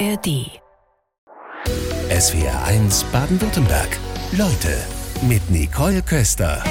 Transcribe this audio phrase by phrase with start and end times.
[0.00, 0.50] ARD.
[2.10, 3.96] SWR 1 Baden-Württemberg.
[4.32, 4.76] Leute
[5.28, 6.64] mit Nicole Köster.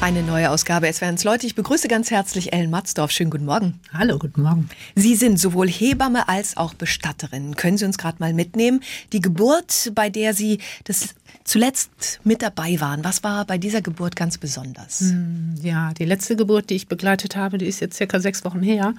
[0.00, 1.46] Eine neue Ausgabe SWR 1 Leute.
[1.46, 3.12] Ich begrüße ganz herzlich Ellen Matzdorf.
[3.12, 3.80] Schönen guten Morgen.
[3.92, 4.68] Hallo, guten Morgen.
[4.96, 7.54] Sie sind sowohl Hebamme als auch Bestatterin.
[7.54, 8.80] Können Sie uns gerade mal mitnehmen?
[9.12, 13.04] Die Geburt, bei der Sie das zuletzt mit dabei waren.
[13.04, 15.00] Was war bei dieser Geburt ganz besonders?
[15.00, 18.62] Hm, ja, die letzte Geburt, die ich begleitet habe, die ist jetzt circa sechs Wochen
[18.62, 18.94] her.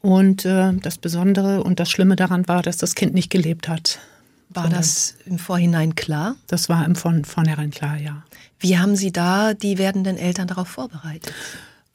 [0.00, 3.98] Und äh, das Besondere und das Schlimme daran war, dass das Kind nicht gelebt hat.
[4.50, 6.36] War das im Vorhinein klar?
[6.46, 8.22] Das war im Von vornherein klar, ja.
[8.58, 11.34] Wie haben Sie da die werdenden Eltern darauf vorbereitet?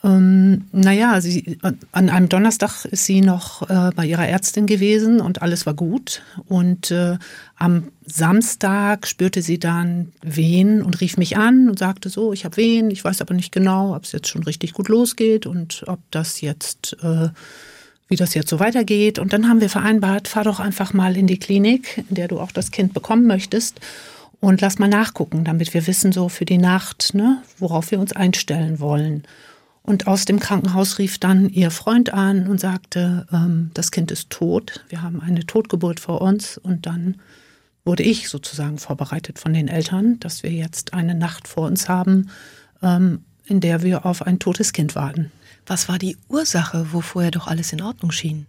[0.03, 5.41] Ähm, naja, sie, an einem Donnerstag ist sie noch äh, bei ihrer Ärztin gewesen und
[5.41, 6.21] alles war gut.
[6.47, 7.17] Und äh,
[7.55, 12.57] am Samstag spürte sie dann Wehen und rief mich an und sagte so, ich habe
[12.57, 15.99] Wehen, ich weiß aber nicht genau, ob es jetzt schon richtig gut losgeht und ob
[16.11, 16.97] das jetzt...
[17.01, 17.29] Äh,
[18.13, 19.17] wie das jetzt so weitergeht.
[19.17, 22.39] Und dann haben wir vereinbart, fahr doch einfach mal in die Klinik, in der du
[22.39, 23.79] auch das Kind bekommen möchtest
[24.39, 28.13] und lass mal nachgucken, damit wir wissen so für die Nacht, ne, worauf wir uns
[28.13, 29.23] einstellen wollen.
[29.81, 34.29] Und aus dem Krankenhaus rief dann ihr Freund an und sagte, ähm, das Kind ist
[34.29, 36.59] tot, wir haben eine Totgeburt vor uns.
[36.59, 37.17] Und dann
[37.83, 42.29] wurde ich sozusagen vorbereitet von den Eltern, dass wir jetzt eine Nacht vor uns haben,
[42.83, 45.31] ähm, in der wir auf ein totes Kind warten.
[45.65, 48.45] Was war die Ursache, wo vorher doch alles in Ordnung schien?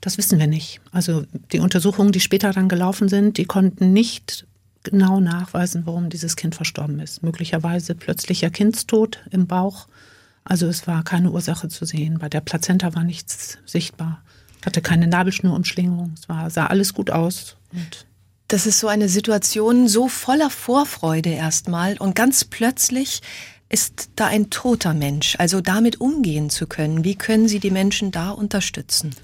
[0.00, 0.80] Das wissen wir nicht.
[0.90, 4.46] Also die Untersuchungen, die später dann gelaufen sind, die konnten nicht
[4.82, 7.22] genau nachweisen, warum dieses Kind verstorben ist.
[7.22, 9.86] Möglicherweise plötzlicher Kindstod im Bauch.
[10.44, 12.18] Also es war keine Ursache zu sehen.
[12.18, 14.22] Bei der Plazenta war nichts sichtbar.
[14.64, 16.14] Hatte keine Nabelschnurumschlingung.
[16.18, 17.56] Es war, sah alles gut aus.
[17.72, 18.06] Und
[18.48, 23.22] das ist so eine Situation so voller Vorfreude erstmal und ganz plötzlich
[23.72, 27.04] ist da ein toter Mensch, also damit umgehen zu können.
[27.04, 29.16] Wie können Sie die Menschen da unterstützen?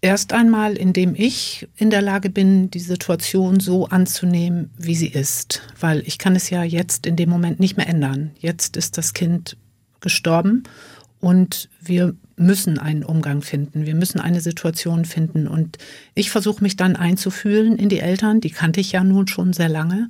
[0.00, 5.60] Erst einmal, indem ich in der Lage bin, die Situation so anzunehmen, wie sie ist.
[5.78, 8.30] Weil ich kann es ja jetzt in dem Moment nicht mehr ändern.
[8.38, 9.56] Jetzt ist das Kind
[10.00, 10.62] gestorben
[11.20, 13.86] und wir müssen einen Umgang finden.
[13.86, 15.48] Wir müssen eine Situation finden.
[15.48, 15.78] Und
[16.14, 18.40] ich versuche mich dann einzufühlen in die Eltern.
[18.40, 20.08] Die kannte ich ja nun schon sehr lange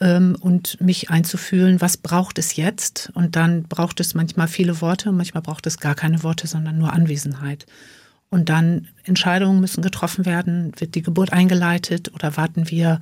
[0.00, 3.10] ähm, und mich einzufühlen, was braucht es jetzt?
[3.14, 6.92] Und dann braucht es manchmal viele Worte, manchmal braucht es gar keine Worte, sondern nur
[6.92, 7.66] Anwesenheit.
[8.30, 10.72] Und dann Entscheidungen müssen getroffen werden.
[10.78, 12.98] Wird die Geburt eingeleitet oder warten wir,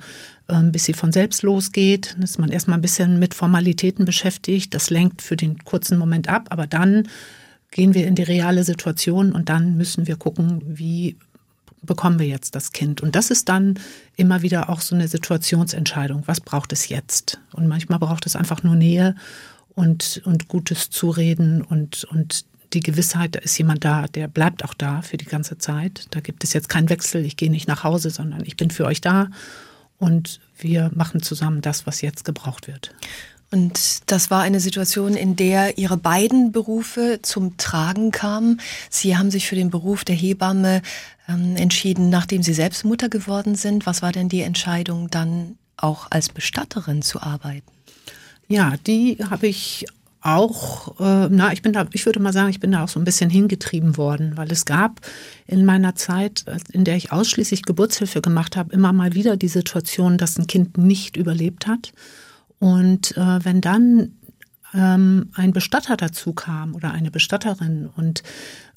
[0.47, 2.13] ähm, bis sie von selbst losgeht?
[2.13, 4.75] Dann ist man erstmal ein bisschen mit Formalitäten beschäftigt.
[4.75, 7.07] Das lenkt für den kurzen Moment ab, aber dann
[7.71, 11.17] gehen wir in die reale Situation und dann müssen wir gucken, wie
[11.83, 13.01] bekommen wir jetzt das Kind?
[13.01, 13.79] Und das ist dann
[14.15, 16.23] immer wieder auch so eine Situationsentscheidung.
[16.25, 17.39] Was braucht es jetzt?
[17.53, 19.15] Und manchmal braucht es einfach nur Nähe
[19.75, 24.73] und, und gutes Zureden und, und die Gewissheit, da ist jemand da, der bleibt auch
[24.73, 26.07] da für die ganze Zeit.
[26.11, 28.85] Da gibt es jetzt keinen Wechsel, ich gehe nicht nach Hause, sondern ich bin für
[28.85, 29.29] euch da
[29.99, 32.93] und wir machen zusammen das, was jetzt gebraucht wird.
[33.53, 38.59] Und das war eine Situation, in der Ihre beiden Berufe zum Tragen kamen.
[38.89, 40.81] Sie haben sich für den Beruf der Hebamme
[41.29, 43.85] ähm, entschieden, nachdem Sie selbst Mutter geworden sind.
[43.85, 47.69] Was war denn die Entscheidung, dann auch als Bestatterin zu arbeiten?
[48.47, 49.85] Ja, die habe ich
[50.21, 52.99] auch, äh, na, ich bin da, ich würde mal sagen, ich bin da auch so
[52.99, 54.99] ein bisschen hingetrieben worden, weil es gab
[55.45, 60.17] in meiner Zeit, in der ich ausschließlich Geburtshilfe gemacht habe, immer mal wieder die Situation,
[60.17, 61.93] dass ein Kind nicht überlebt hat
[62.63, 64.13] und äh, wenn dann
[64.73, 68.23] ähm, ein Bestatter dazu kam oder eine Bestatterin und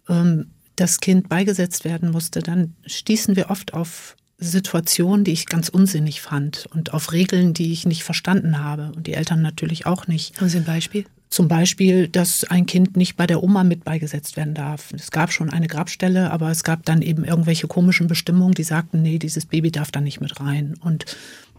[0.08, 5.68] ähm, das Kind beigesetzt werden musste, dann stießen wir oft auf Situationen, die ich ganz
[5.68, 10.08] unsinnig fand und auf Regeln, die ich nicht verstanden habe und die Eltern natürlich auch
[10.08, 10.36] nicht.
[10.40, 11.04] Haben Sie ein Beispiel?
[11.30, 14.92] Zum Beispiel, dass ein Kind nicht bei der Oma mit beigesetzt werden darf.
[14.94, 19.02] Es gab schon eine Grabstelle, aber es gab dann eben irgendwelche komischen Bestimmungen, die sagten,
[19.02, 20.74] nee, dieses Baby darf da nicht mit rein.
[20.80, 21.04] Und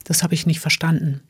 [0.03, 1.21] das habe ich nicht verstanden.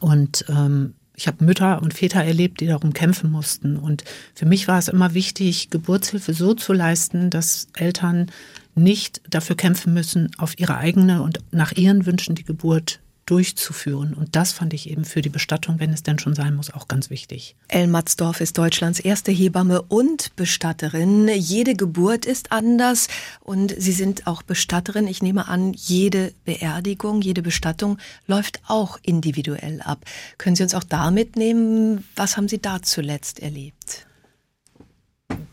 [0.00, 3.76] Und ähm, ich habe Mütter und Väter erlebt, die darum kämpfen mussten.
[3.76, 8.30] Und für mich war es immer wichtig, Geburtshilfe so zu leisten, dass Eltern
[8.74, 13.00] nicht dafür kämpfen müssen, auf ihre eigene und nach ihren Wünschen die Geburt
[13.30, 14.12] durchzuführen.
[14.12, 16.88] Und das fand ich eben für die Bestattung, wenn es denn schon sein muss, auch
[16.88, 17.54] ganz wichtig.
[17.68, 21.28] Ellen Matzdorf ist Deutschlands erste Hebamme und Bestatterin.
[21.28, 23.06] Jede Geburt ist anders
[23.40, 25.06] und Sie sind auch Bestatterin.
[25.06, 30.04] Ich nehme an, jede Beerdigung, jede Bestattung läuft auch individuell ab.
[30.36, 32.04] Können Sie uns auch da mitnehmen?
[32.16, 34.06] Was haben Sie da zuletzt erlebt?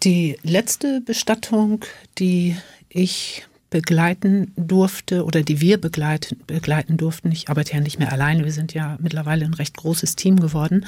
[0.02, 1.86] Die letzte Bestattung,
[2.18, 2.58] die
[2.90, 3.46] ich
[3.78, 8.52] begleiten durfte oder die wir begleiten, begleiten durften, ich arbeite ja nicht mehr alleine, wir
[8.52, 10.88] sind ja mittlerweile ein recht großes Team geworden,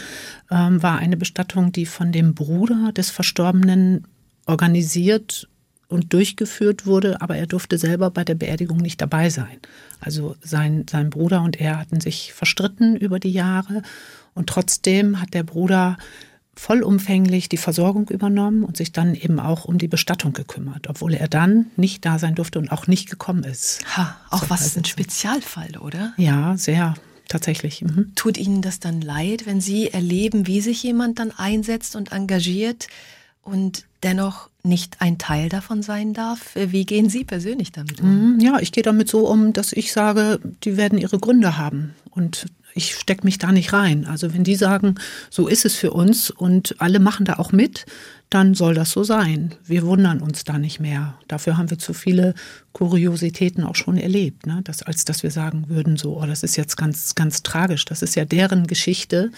[0.49, 4.05] ähm, war eine Bestattung, die von dem Bruder des Verstorbenen
[4.47, 5.47] organisiert
[5.87, 9.59] und durchgeführt wurde, aber er durfte selber bei der Beerdigung nicht dabei sein.
[9.99, 13.83] Also sein, sein Bruder und er hatten sich verstritten über die Jahre
[14.33, 15.95] und trotzdem hat der Bruder
[16.59, 21.29] vollumfänglich die Versorgung übernommen und sich dann eben auch um die Bestattung gekümmert, obwohl er
[21.29, 23.79] dann nicht da sein durfte und auch nicht gekommen ist.
[23.95, 26.13] Ha, auch so, was ist ein Spezialfall, oder?
[26.17, 26.95] Ja, sehr
[27.29, 27.81] tatsächlich.
[27.81, 28.11] Mhm.
[28.15, 32.87] Tut Ihnen das dann leid, wenn Sie erleben, wie sich jemand dann einsetzt und engagiert
[33.41, 36.55] und dennoch nicht ein Teil davon sein darf?
[36.55, 38.33] Wie gehen Sie persönlich damit um?
[38.33, 41.95] Mhm, ja, ich gehe damit so um, dass ich sage, die werden ihre Gründe haben.
[42.09, 44.05] Und ich stecke mich da nicht rein.
[44.05, 44.95] Also wenn die sagen,
[45.29, 47.85] so ist es für uns und alle machen da auch mit,
[48.29, 49.55] dann soll das so sein.
[49.65, 51.15] Wir wundern uns da nicht mehr.
[51.27, 52.35] Dafür haben wir zu viele
[52.73, 54.61] Kuriositäten auch schon erlebt, ne?
[54.63, 57.85] das, als dass wir sagen würden, so, oh, das ist jetzt ganz, ganz tragisch.
[57.85, 59.31] Das ist ja deren Geschichte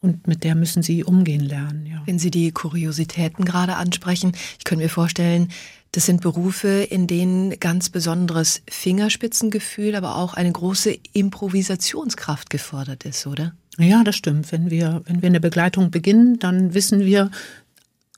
[0.00, 1.86] und mit der müssen sie umgehen lernen.
[1.86, 2.02] Ja.
[2.06, 5.48] Wenn Sie die Kuriositäten gerade ansprechen, ich könnte mir vorstellen,
[5.92, 13.26] das sind Berufe, in denen ganz besonderes Fingerspitzengefühl, aber auch eine große Improvisationskraft gefordert ist,
[13.26, 13.54] oder?
[13.76, 14.52] Ja, das stimmt.
[14.52, 17.30] Wenn wir, wenn wir eine Begleitung beginnen, dann wissen wir,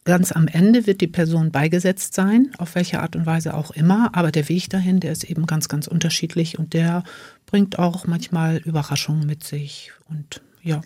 [0.05, 4.11] ganz am Ende wird die Person beigesetzt sein, auf welche Art und Weise auch immer.
[4.13, 7.05] Aber der Weg dahin, der ist eben ganz, ganz unterschiedlich und der
[7.47, 9.93] bringt auch manchmal Überraschungen mit sich.
[10.09, 10.83] Und ja.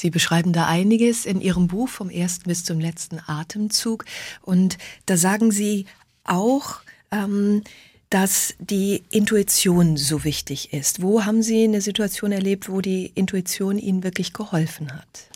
[0.00, 4.06] Sie beschreiben da einiges in Ihrem Buch vom ersten bis zum letzten Atemzug.
[4.40, 5.84] Und da sagen Sie
[6.24, 6.76] auch,
[7.10, 7.62] ähm,
[8.08, 11.02] dass die Intuition so wichtig ist.
[11.02, 15.28] Wo haben Sie eine Situation erlebt, wo die Intuition Ihnen wirklich geholfen hat?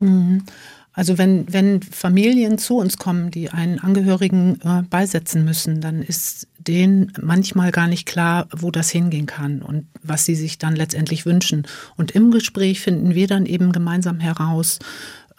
[0.00, 0.42] Mhm.
[0.92, 6.47] Also wenn, wenn Familien zu uns kommen, die einen Angehörigen äh, beisetzen müssen, dann ist
[6.58, 11.24] denen manchmal gar nicht klar, wo das hingehen kann und was sie sich dann letztendlich
[11.24, 11.66] wünschen.
[11.96, 14.78] Und im Gespräch finden wir dann eben gemeinsam heraus,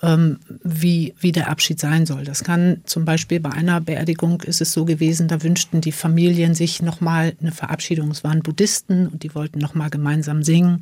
[0.02, 2.24] ähm, wie, wie der Abschied sein soll.
[2.24, 6.56] Das kann zum Beispiel bei einer Beerdigung ist es so gewesen, da wünschten die Familien
[6.56, 8.10] sich nochmal eine Verabschiedung.
[8.12, 10.80] Es waren Buddhisten und die wollten nochmal gemeinsam singen.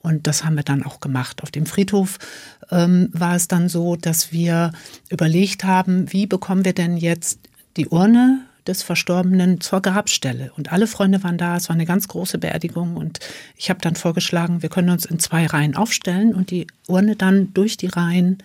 [0.00, 1.42] Und das haben wir dann auch gemacht.
[1.42, 2.18] Auf dem Friedhof
[2.70, 4.72] ähm, war es dann so, dass wir
[5.10, 7.40] überlegt haben, wie bekommen wir denn jetzt
[7.76, 10.52] die Urne des Verstorbenen zur Grabstelle.
[10.56, 11.56] Und alle Freunde waren da.
[11.56, 12.96] Es war eine ganz große Beerdigung.
[12.96, 13.20] Und
[13.56, 17.52] ich habe dann vorgeschlagen, wir können uns in zwei Reihen aufstellen und die Urne dann
[17.54, 18.38] durch die Reihen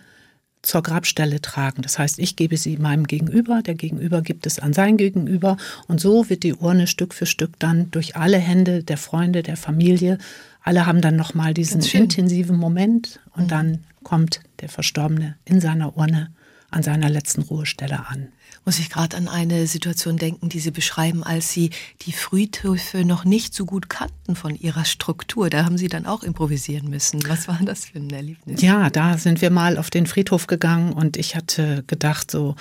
[0.61, 1.81] zur Grabstelle tragen.
[1.81, 5.57] Das heißt, ich gebe sie meinem Gegenüber, der Gegenüber gibt es an sein Gegenüber
[5.87, 9.57] und so wird die Urne Stück für Stück dann durch alle Hände der Freunde, der
[9.57, 10.19] Familie,
[10.61, 13.49] alle haben dann nochmal diesen intensiven Moment und mhm.
[13.49, 16.29] dann kommt der Verstorbene in seiner Urne
[16.69, 18.29] an seiner letzten Ruhestelle an
[18.65, 21.71] muss ich gerade an eine Situation denken, die Sie beschreiben, als Sie
[22.05, 25.49] die Friedhöfe noch nicht so gut kannten von ihrer Struktur.
[25.49, 27.27] Da haben Sie dann auch improvisieren müssen.
[27.27, 28.61] Was war das für ein Erlebnis?
[28.61, 32.55] Ja, da sind wir mal auf den Friedhof gegangen und ich hatte gedacht, so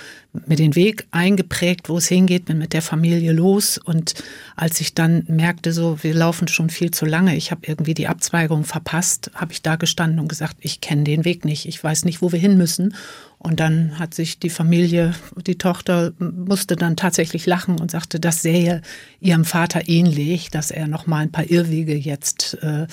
[0.47, 3.77] mir den Weg eingeprägt, wo es hingeht, bin mit der Familie los.
[3.77, 4.15] Und
[4.55, 8.07] als ich dann merkte, so wir laufen schon viel zu lange, ich habe irgendwie die
[8.07, 12.05] Abzweigung verpasst, habe ich da gestanden und gesagt, ich kenne den Weg nicht, ich weiß
[12.05, 12.95] nicht, wo wir hin müssen.
[13.43, 15.15] Und dann hat sich die Familie,
[15.47, 18.83] die Tochter musste dann tatsächlich lachen und sagte, das sähe
[19.19, 22.85] ihrem Vater ähnlich, dass er noch mal ein paar Irrwege jetzt äh,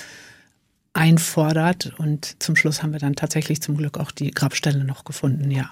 [0.93, 1.93] einfordert.
[1.99, 5.69] Und zum Schluss haben wir dann tatsächlich zum Glück auch die Grabstelle noch gefunden, ja.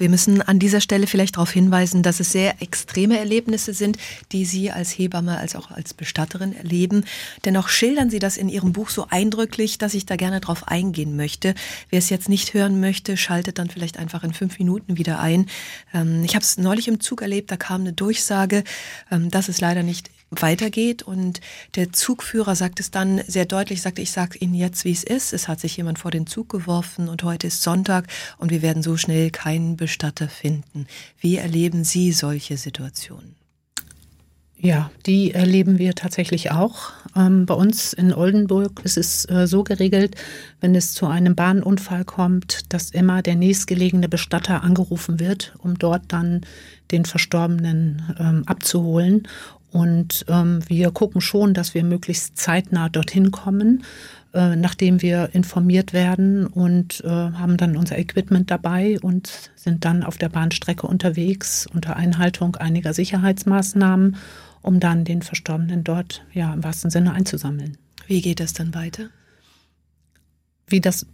[0.00, 3.98] Wir müssen an dieser Stelle vielleicht darauf hinweisen, dass es sehr extreme Erlebnisse sind,
[4.32, 7.04] die Sie als Hebamme als auch als Bestatterin erleben.
[7.44, 11.16] Dennoch schildern Sie das in Ihrem Buch so eindrücklich, dass ich da gerne drauf eingehen
[11.16, 11.54] möchte.
[11.90, 15.46] Wer es jetzt nicht hören möchte, schaltet dann vielleicht einfach in fünf Minuten wieder ein.
[15.92, 18.64] Ähm, ich habe es neulich im Zug erlebt, da kam eine Durchsage,
[19.10, 21.02] ähm, dass es leider nicht weitergeht.
[21.02, 21.40] Und
[21.74, 25.32] der Zugführer sagt es dann sehr deutlich, sagte, ich sage Ihnen jetzt, wie es ist.
[25.32, 28.06] Es hat sich jemand vor den Zug geworfen und heute ist Sonntag
[28.38, 30.86] und wir werden so schnell keinen Bestatter finden.
[31.18, 33.40] Wie erleben Sie solche Situationen?
[34.62, 36.90] Ja, die erleben wir tatsächlich auch.
[37.16, 40.16] Ähm, bei uns in Oldenburg ist es äh, so geregelt,
[40.60, 46.02] wenn es zu einem Bahnunfall kommt, dass immer der nächstgelegene Bestatter angerufen wird, um dort
[46.08, 46.42] dann
[46.90, 49.26] den Verstorbenen ähm, abzuholen.
[49.72, 53.84] Und ähm, wir gucken schon, dass wir möglichst zeitnah dorthin kommen,
[54.32, 60.02] äh, nachdem wir informiert werden und äh, haben dann unser Equipment dabei und sind dann
[60.02, 64.16] auf der Bahnstrecke unterwegs unter Einhaltung einiger Sicherheitsmaßnahmen,
[64.62, 67.76] um dann den Verstorbenen dort ja im wahrsten Sinne einzusammeln.
[68.06, 69.08] Wie geht das dann weiter?
[70.66, 71.06] Wie das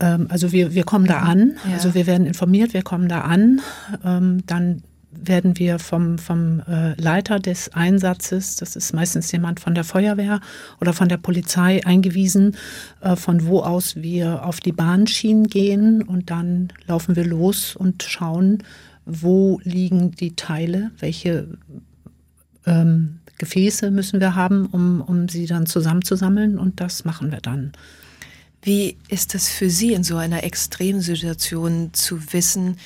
[0.00, 1.74] ähm, also wir, wir kommen da an, ja.
[1.74, 3.60] also wir werden informiert, wir kommen da an,
[4.04, 9.74] ähm, dann werden wir vom, vom äh, Leiter des Einsatzes, das ist meistens jemand von
[9.74, 10.40] der Feuerwehr
[10.80, 12.56] oder von der Polizei, eingewiesen,
[13.00, 18.02] äh, von wo aus wir auf die Bahnschienen gehen und dann laufen wir los und
[18.02, 18.62] schauen,
[19.06, 21.48] wo liegen die Teile, welche
[22.66, 27.72] ähm, Gefäße müssen wir haben, um, um sie dann zusammenzusammeln und das machen wir dann.
[28.62, 32.76] Wie ist es für Sie in so einer Extremsituation zu wissen,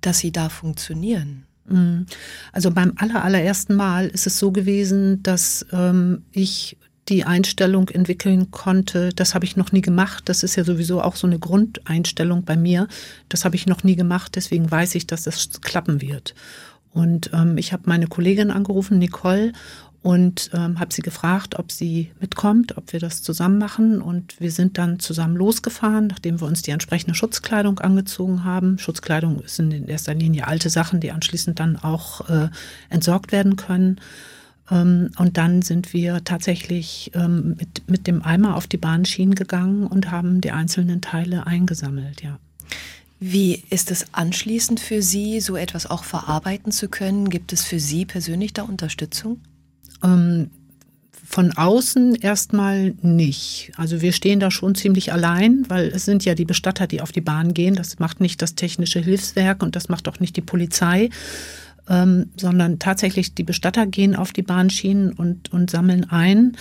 [0.00, 1.46] dass Sie da funktionieren?
[1.72, 2.06] Mhm.
[2.52, 6.76] Also beim aller, allerersten Mal ist es so gewesen, dass ähm, ich
[7.08, 10.28] die Einstellung entwickeln konnte, das habe ich noch nie gemacht.
[10.28, 12.86] Das ist ja sowieso auch so eine Grundeinstellung bei mir.
[13.28, 16.34] Das habe ich noch nie gemacht, deswegen weiß ich, dass das klappen wird.
[16.92, 19.52] Und ähm, ich habe meine Kollegin angerufen, Nicole,
[20.02, 24.02] und ähm, habe sie gefragt, ob sie mitkommt, ob wir das zusammen machen.
[24.02, 28.78] Und wir sind dann zusammen losgefahren, nachdem wir uns die entsprechende Schutzkleidung angezogen haben.
[28.78, 32.48] Schutzkleidung sind in erster Linie alte Sachen, die anschließend dann auch äh,
[32.90, 34.00] entsorgt werden können.
[34.72, 39.86] Ähm, und dann sind wir tatsächlich ähm, mit, mit dem Eimer auf die Bahnschienen gegangen
[39.86, 42.38] und haben die einzelnen Teile eingesammelt, ja.
[43.24, 47.30] Wie ist es anschließend für Sie, so etwas auch verarbeiten zu können?
[47.30, 49.38] Gibt es für Sie persönlich da Unterstützung?
[50.02, 50.50] Ähm,
[51.32, 53.72] von außen erstmal nicht.
[53.76, 57.10] Also wir stehen da schon ziemlich allein, weil es sind ja die Bestatter, die auf
[57.10, 57.74] die Bahn gehen.
[57.74, 61.08] Das macht nicht das technische Hilfswerk und das macht auch nicht die Polizei,
[61.88, 66.54] ähm, sondern tatsächlich die Bestatter gehen auf die Bahnschienen und, und sammeln ein.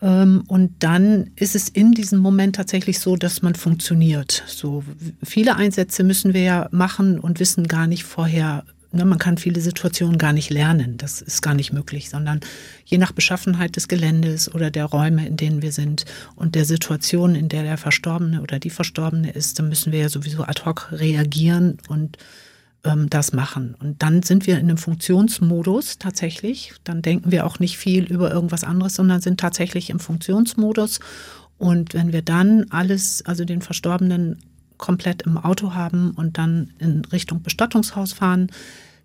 [0.00, 4.44] Ähm, und dann ist es in diesem Moment tatsächlich so, dass man funktioniert.
[4.46, 4.84] So
[5.24, 8.64] viele Einsätze müssen wir ja machen und wissen gar nicht vorher,
[8.94, 10.96] Ne, man kann viele Situationen gar nicht lernen.
[10.98, 12.38] Das ist gar nicht möglich, sondern
[12.84, 16.04] je nach Beschaffenheit des Geländes oder der Räume, in denen wir sind
[16.36, 20.08] und der Situation, in der der Verstorbene oder die Verstorbene ist, dann müssen wir ja
[20.08, 22.18] sowieso ad hoc reagieren und
[22.84, 23.74] ähm, das machen.
[23.80, 26.74] Und dann sind wir in einem Funktionsmodus tatsächlich.
[26.84, 31.00] Dann denken wir auch nicht viel über irgendwas anderes, sondern sind tatsächlich im Funktionsmodus.
[31.58, 34.38] Und wenn wir dann alles, also den Verstorbenen
[34.76, 38.50] komplett im Auto haben und dann in Richtung Bestattungshaus fahren,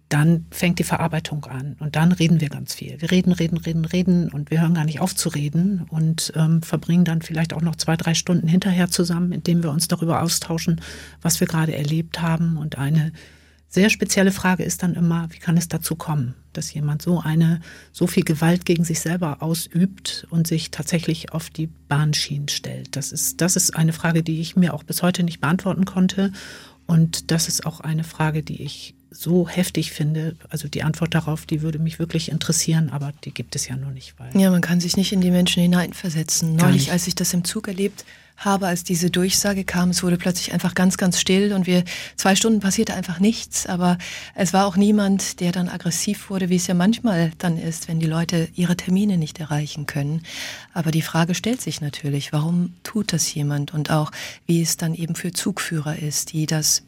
[0.10, 3.00] dann fängt die Verarbeitung an und dann reden wir ganz viel.
[3.00, 6.64] Wir reden, reden, reden, reden und wir hören gar nicht auf zu reden und ähm,
[6.64, 10.82] verbringen dann vielleicht auch noch zwei, drei Stunden hinterher zusammen, indem wir uns darüber austauschen,
[11.22, 12.58] was wir gerade erlebt haben.
[12.58, 13.12] Und eine
[13.70, 17.62] sehr spezielle Frage ist dann immer, wie kann es dazu kommen, dass jemand so eine,
[17.92, 22.96] so viel Gewalt gegen sich selber ausübt und sich tatsächlich auf die Bahnschienen stellt?
[22.96, 26.32] Das ist, das ist eine Frage, die ich mir auch bis heute nicht beantworten konnte.
[26.88, 30.36] Und das ist auch eine Frage, die ich so heftig finde.
[30.50, 33.92] Also die Antwort darauf, die würde mich wirklich interessieren, aber die gibt es ja nur
[33.92, 34.14] nicht.
[34.18, 36.56] Weil ja, man kann sich nicht in die Menschen hineinversetzen.
[36.56, 38.06] Neulich, als ich das im Zug erlebt
[38.38, 41.84] habe, als diese Durchsage kam, es wurde plötzlich einfach ganz, ganz still und wir,
[42.16, 43.98] zwei Stunden passierte einfach nichts, aber
[44.34, 48.00] es war auch niemand, der dann aggressiv wurde, wie es ja manchmal dann ist, wenn
[48.00, 50.22] die Leute ihre Termine nicht erreichen können.
[50.74, 54.12] Aber die Frage stellt sich natürlich, warum tut das jemand und auch,
[54.46, 56.84] wie es dann eben für Zugführer ist, die das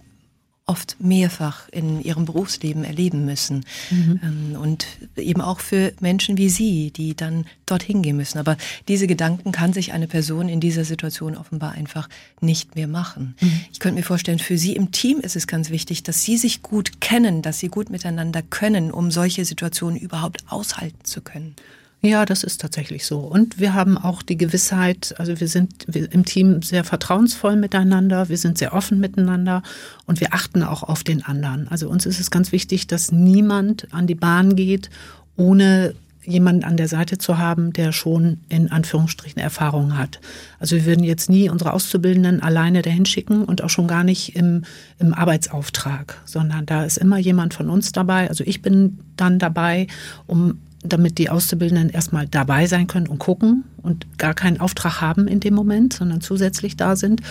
[0.72, 3.66] oft mehrfach in ihrem Berufsleben erleben müssen.
[3.90, 4.20] Mhm.
[4.24, 4.88] Ähm, und
[5.18, 8.38] eben auch für Menschen wie Sie, die dann dorthin gehen müssen.
[8.38, 8.56] Aber
[8.88, 12.08] diese Gedanken kann sich eine Person in dieser Situation offenbar einfach
[12.40, 13.36] nicht mehr machen.
[13.42, 13.62] Mhm.
[13.74, 16.62] Ich könnte mir vorstellen, für Sie im Team ist es ganz wichtig, dass Sie sich
[16.62, 21.54] gut kennen, dass Sie gut miteinander können, um solche Situationen überhaupt aushalten zu können.
[22.04, 23.20] Ja, das ist tatsächlich so.
[23.20, 28.40] Und wir haben auch die Gewissheit, also wir sind im Team sehr vertrauensvoll miteinander, wir
[28.40, 29.62] sind sehr offen miteinander
[30.08, 31.68] und wir achten auch auf den anderen.
[31.68, 34.90] Also uns ist es ganz wichtig, dass niemand an die Bahn geht,
[35.36, 35.94] ohne
[36.24, 40.20] jemanden an der Seite zu haben, der schon in Anführungsstrichen Erfahrung hat.
[40.60, 44.36] Also wir würden jetzt nie unsere Auszubildenden alleine dahin schicken und auch schon gar nicht
[44.36, 44.64] im,
[44.98, 48.28] im Arbeitsauftrag, sondern da ist immer jemand von uns dabei.
[48.28, 49.86] Also ich bin dann dabei,
[50.26, 55.28] um damit die Auszubildenden erstmal dabei sein können und gucken und gar keinen Auftrag haben
[55.28, 57.22] in dem Moment, sondern zusätzlich da sind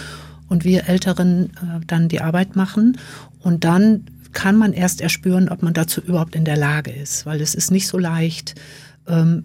[0.49, 2.99] und wir Älteren äh, dann die Arbeit machen.
[3.41, 7.41] Und dann kann man erst erspüren, ob man dazu überhaupt in der Lage ist, weil
[7.41, 8.55] es ist nicht so leicht,
[9.09, 9.45] ähm,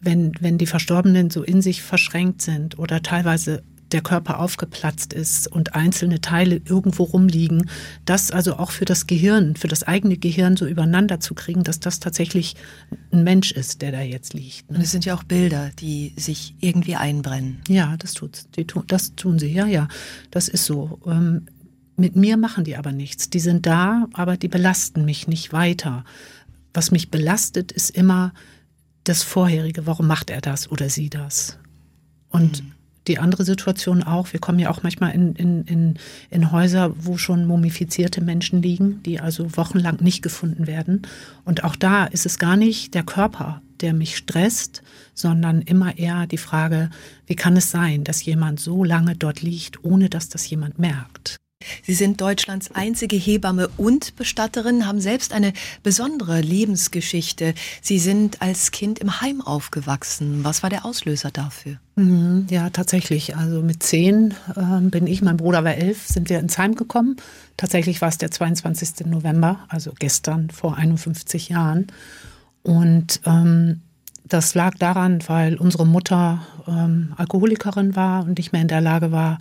[0.00, 3.62] wenn, wenn die Verstorbenen so in sich verschränkt sind oder teilweise
[3.94, 7.70] der Körper aufgeplatzt ist und einzelne Teile irgendwo rumliegen,
[8.04, 11.78] das also auch für das Gehirn, für das eigene Gehirn so übereinander zu kriegen, dass
[11.78, 12.56] das tatsächlich
[13.12, 14.68] ein Mensch ist, der da jetzt liegt.
[14.68, 14.78] Ne?
[14.78, 17.60] Und es sind ja auch Bilder, die sich irgendwie einbrennen.
[17.68, 18.48] Ja, das tut's.
[18.56, 19.52] Die tun, das tun sie.
[19.52, 19.86] Ja, ja,
[20.32, 20.98] das ist so.
[21.06, 21.46] Ähm,
[21.96, 23.30] mit mir machen die aber nichts.
[23.30, 26.04] Die sind da, aber die belasten mich nicht weiter.
[26.72, 28.34] Was mich belastet, ist immer
[29.04, 29.86] das Vorherige.
[29.86, 31.58] Warum macht er das oder sie das?
[32.30, 32.73] Und mhm
[33.06, 35.94] die andere Situation auch, wir kommen ja auch manchmal in, in, in,
[36.30, 41.02] in Häuser, wo schon mumifizierte Menschen liegen, die also wochenlang nicht gefunden werden.
[41.44, 44.82] Und auch da ist es gar nicht der Körper, der mich stresst,
[45.14, 46.90] sondern immer eher die Frage,
[47.26, 51.36] wie kann es sein, dass jemand so lange dort liegt, ohne dass das jemand merkt?
[51.82, 55.52] Sie sind Deutschlands einzige Hebamme und Bestatterin, haben selbst eine
[55.82, 57.54] besondere Lebensgeschichte.
[57.80, 60.44] Sie sind als Kind im Heim aufgewachsen.
[60.44, 61.78] Was war der Auslöser dafür?
[61.96, 63.36] Mhm, ja, tatsächlich.
[63.36, 67.16] Also mit zehn äh, bin ich, mein Bruder war elf, sind wir ins Heim gekommen.
[67.56, 69.06] Tatsächlich war es der 22.
[69.06, 71.86] November, also gestern vor 51 Jahren.
[72.62, 73.82] Und ähm,
[74.26, 79.12] das lag daran, weil unsere Mutter ähm, Alkoholikerin war und nicht mehr in der Lage
[79.12, 79.38] war,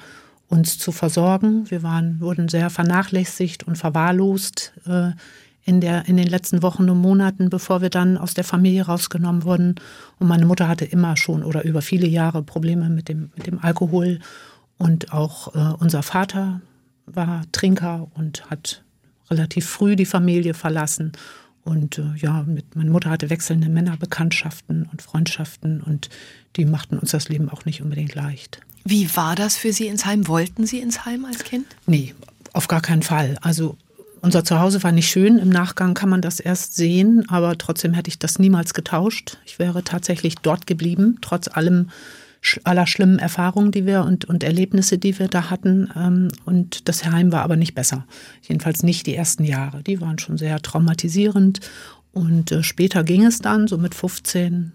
[0.53, 1.69] uns zu versorgen.
[1.71, 5.11] Wir waren, wurden sehr vernachlässigt und verwahrlost äh,
[5.65, 9.45] in, der, in den letzten Wochen und Monaten, bevor wir dann aus der Familie rausgenommen
[9.45, 9.75] wurden.
[10.19, 13.63] Und meine Mutter hatte immer schon oder über viele Jahre Probleme mit dem, mit dem
[13.63, 14.19] Alkohol.
[14.77, 16.61] Und auch äh, unser Vater
[17.07, 18.83] war Trinker und hat
[19.31, 21.13] relativ früh die Familie verlassen.
[21.63, 26.09] Und äh, ja, mit, meine Mutter hatte wechselnde Männerbekanntschaften und Freundschaften und
[26.55, 28.59] die machten uns das Leben auch nicht unbedingt leicht.
[28.83, 30.27] Wie war das für Sie ins Heim?
[30.27, 31.65] Wollten Sie ins Heim als Kind?
[31.85, 32.13] Nee,
[32.51, 33.37] auf gar keinen Fall.
[33.41, 33.77] Also
[34.21, 35.37] unser Zuhause war nicht schön.
[35.37, 39.37] Im Nachgang kann man das erst sehen, aber trotzdem hätte ich das niemals getauscht.
[39.45, 41.89] Ich wäre tatsächlich dort geblieben, trotz allem
[42.63, 45.89] aller schlimmen Erfahrungen, die wir und, und Erlebnisse, die wir da hatten.
[45.95, 48.05] Ähm, und das Heim war aber nicht besser.
[48.41, 49.83] Jedenfalls nicht die ersten Jahre.
[49.83, 51.59] Die waren schon sehr traumatisierend.
[52.11, 54.71] Und äh, später ging es dann, so mit 15,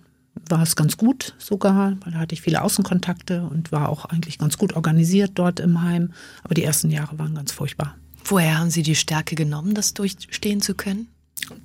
[0.48, 4.38] war es ganz gut sogar, weil da hatte ich viele Außenkontakte und war auch eigentlich
[4.38, 6.12] ganz gut organisiert dort im Heim.
[6.42, 7.96] Aber die ersten Jahre waren ganz furchtbar.
[8.25, 11.08] Woher haben Sie die Stärke genommen, das durchstehen zu können?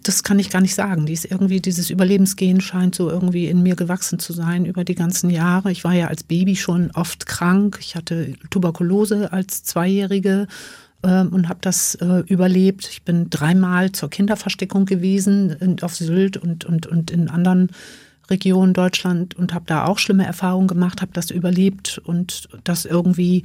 [0.04, 1.06] Das kann ich gar nicht sagen.
[1.06, 5.30] Die irgendwie, dieses Überlebensgehen scheint so irgendwie in mir gewachsen zu sein über die ganzen
[5.30, 5.72] Jahre.
[5.72, 7.78] Ich war ja als Baby schon oft krank.
[7.82, 10.48] Ich hatte Tuberkulose als Zweijährige
[11.04, 12.88] ähm, und habe das äh, überlebt.
[12.92, 17.70] Ich bin dreimal zur Kinderversteckung gewesen auf Sylt und, und, und in anderen
[18.30, 23.44] Region Deutschland und habe da auch schlimme Erfahrungen gemacht, habe das überlebt und das irgendwie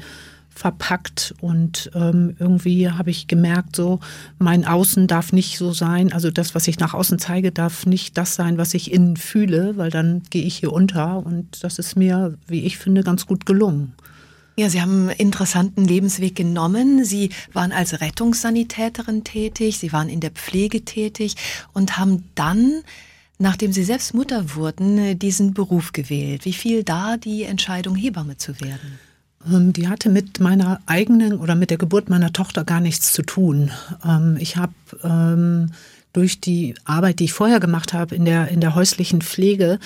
[0.59, 4.01] verpackt und ähm, irgendwie habe ich gemerkt, so
[4.39, 8.19] mein Außen darf nicht so sein, also das, was ich nach außen zeige, darf nicht
[8.19, 11.95] das sein, was ich innen fühle, weil dann gehe ich hier unter und das ist
[11.95, 13.95] mir, wie ich finde, ganz gut gelungen.
[14.57, 17.05] Ja, Sie haben einen interessanten Lebensweg genommen.
[17.05, 21.37] Sie waren als Rettungssanitäterin tätig, Sie waren in der Pflege tätig
[21.73, 22.83] und haben dann
[23.41, 26.45] nachdem Sie selbst Mutter wurden, diesen Beruf gewählt.
[26.45, 28.99] Wie fiel da die Entscheidung, Hebamme zu werden?
[29.47, 33.23] Ähm, die hatte mit meiner eigenen oder mit der Geburt meiner Tochter gar nichts zu
[33.23, 33.71] tun.
[34.05, 34.73] Ähm, ich habe
[35.03, 35.73] ähm,
[36.13, 39.79] durch die Arbeit, die ich vorher gemacht habe in der, in der häuslichen Pflege,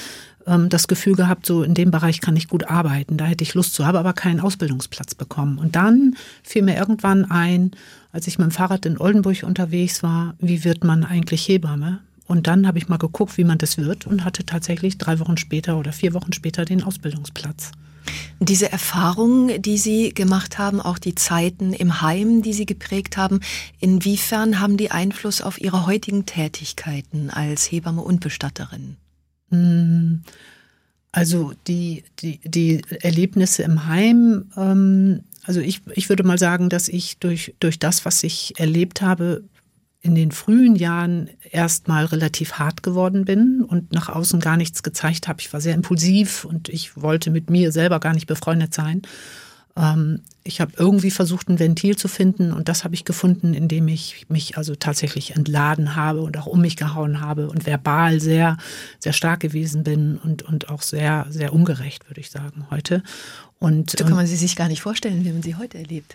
[0.44, 3.16] das Gefühl gehabt, so in dem Bereich kann ich gut arbeiten.
[3.16, 5.58] Da hätte ich Lust zu, habe aber keinen Ausbildungsplatz bekommen.
[5.58, 7.70] Und dann fiel mir irgendwann ein,
[8.10, 12.00] als ich mit dem Fahrrad in Oldenburg unterwegs war, wie wird man eigentlich Hebamme?
[12.26, 15.36] Und dann habe ich mal geguckt, wie man das wird und hatte tatsächlich drei Wochen
[15.36, 17.70] später oder vier Wochen später den Ausbildungsplatz.
[18.40, 23.40] Diese Erfahrungen, die Sie gemacht haben, auch die Zeiten im Heim, die Sie geprägt haben,
[23.80, 28.96] inwiefern haben die Einfluss auf Ihre heutigen Tätigkeiten als Hebamme und Bestatterin?
[29.50, 30.22] Hm,
[31.12, 36.88] also die, die, die Erlebnisse im Heim, ähm, also ich, ich würde mal sagen, dass
[36.88, 39.44] ich durch, durch das, was ich erlebt habe,
[40.02, 45.28] in den frühen Jahren erstmal relativ hart geworden bin und nach außen gar nichts gezeigt
[45.28, 45.40] habe.
[45.40, 49.02] Ich war sehr impulsiv und ich wollte mit mir selber gar nicht befreundet sein.
[49.76, 53.86] Ähm, ich habe irgendwie versucht, ein Ventil zu finden und das habe ich gefunden, indem
[53.86, 58.56] ich mich also tatsächlich entladen habe und auch um mich gehauen habe und verbal sehr,
[58.98, 63.04] sehr stark gewesen bin und, und auch sehr, sehr ungerecht, würde ich sagen, heute.
[63.60, 66.12] Und, so kann man sie sich gar nicht vorstellen, wie man sie heute erlebt.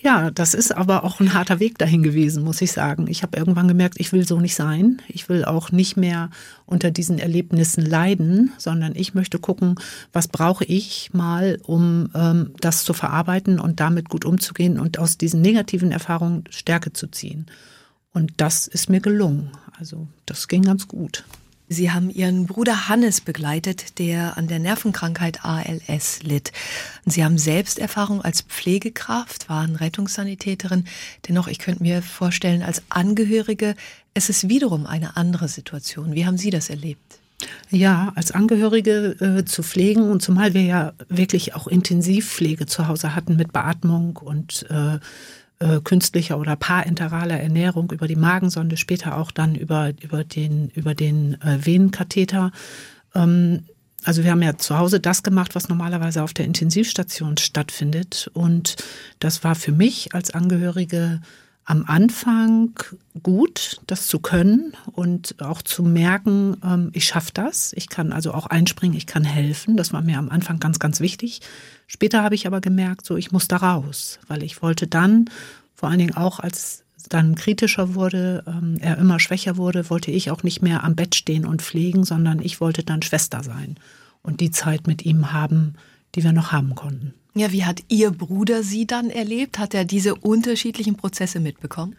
[0.00, 3.08] Ja, das ist aber auch ein harter Weg dahin gewesen, muss ich sagen.
[3.08, 5.02] Ich habe irgendwann gemerkt, ich will so nicht sein.
[5.08, 6.30] Ich will auch nicht mehr
[6.66, 9.74] unter diesen Erlebnissen leiden, sondern ich möchte gucken,
[10.12, 15.18] was brauche ich mal, um ähm, das zu verarbeiten und damit gut umzugehen und aus
[15.18, 17.46] diesen negativen Erfahrungen Stärke zu ziehen.
[18.12, 19.50] Und das ist mir gelungen.
[19.80, 21.24] Also das ging ganz gut.
[21.68, 26.52] Sie haben Ihren Bruder Hannes begleitet, der an der Nervenkrankheit ALS litt.
[27.04, 30.84] Sie haben Selbsterfahrung als Pflegekraft, waren Rettungssanitäterin.
[31.28, 33.74] Dennoch, ich könnte mir vorstellen, als Angehörige,
[34.14, 36.14] es ist wiederum eine andere Situation.
[36.14, 37.18] Wie haben Sie das erlebt?
[37.70, 43.14] Ja, als Angehörige äh, zu pflegen und zumal wir ja wirklich auch Intensivpflege zu Hause
[43.14, 44.98] hatten mit Beatmung und äh,
[45.60, 50.94] äh, künstlicher oder parenteraler Ernährung über die Magensonde, später auch dann über, über den, über
[50.94, 52.52] den äh, Venenkatheter.
[53.14, 53.64] Ähm,
[54.04, 58.30] also wir haben ja zu Hause das gemacht, was normalerweise auf der Intensivstation stattfindet.
[58.32, 58.76] Und
[59.18, 61.20] das war für mich als Angehörige
[61.68, 62.72] am Anfang
[63.22, 67.74] gut, das zu können und auch zu merken, ähm, ich schaffe das.
[67.74, 69.76] Ich kann also auch einspringen, ich kann helfen.
[69.76, 71.42] Das war mir am Anfang ganz, ganz wichtig.
[71.86, 75.26] Später habe ich aber gemerkt, so ich muss da raus, weil ich wollte dann,
[75.74, 80.30] vor allen Dingen auch als dann kritischer wurde, ähm, er immer schwächer wurde, wollte ich
[80.30, 83.76] auch nicht mehr am Bett stehen und pflegen, sondern ich wollte dann Schwester sein
[84.22, 85.74] und die Zeit mit ihm haben,
[86.14, 87.12] die wir noch haben konnten.
[87.38, 89.60] Ja, wie hat Ihr Bruder Sie dann erlebt?
[89.60, 91.94] Hat er diese unterschiedlichen Prozesse mitbekommen?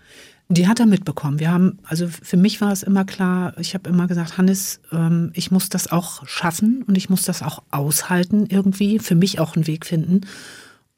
[0.50, 1.40] Die hat er mitbekommen.
[1.40, 5.32] Wir haben, also für mich war es immer klar, ich habe immer gesagt, Hannes, ähm,
[5.36, 9.56] ich muss das auch schaffen und ich muss das auch aushalten irgendwie, für mich auch
[9.56, 10.22] einen Weg finden.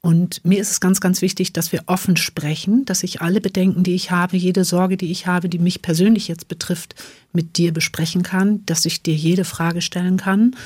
[0.00, 3.84] Und mir ist es ganz, ganz wichtig, dass wir offen sprechen, dass ich alle Bedenken,
[3.84, 6.96] die ich habe, jede Sorge, die ich habe, die mich persönlich jetzt betrifft,
[7.32, 10.56] mit dir besprechen kann, dass ich dir jede Frage stellen kann.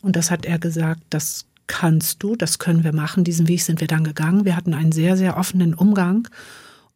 [0.00, 3.22] Und das hat er gesagt, das kannst du, das können wir machen.
[3.22, 4.44] Diesen Weg sind wir dann gegangen.
[4.44, 6.26] Wir hatten einen sehr, sehr offenen Umgang.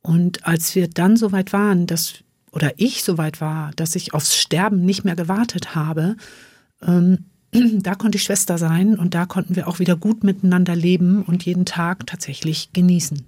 [0.01, 2.15] Und als wir dann so weit waren, dass,
[2.51, 6.17] oder ich so weit war, dass ich aufs Sterben nicht mehr gewartet habe,
[6.83, 11.23] ähm, da konnte ich Schwester sein und da konnten wir auch wieder gut miteinander leben
[11.23, 13.25] und jeden Tag tatsächlich genießen.